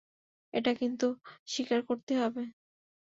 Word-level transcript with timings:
এটা 0.53 0.71
কিন্তু 0.73 1.07
স্বীকার 1.47 1.79
করতেই 1.83 2.17
হবে। 2.17 2.43